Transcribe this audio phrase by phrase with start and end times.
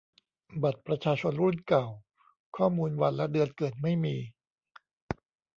[0.63, 1.85] บัตรประชาชนรุ่นเก่า
[2.55, 4.15] ข้อมูลวันและเดือนเกิดไม่มี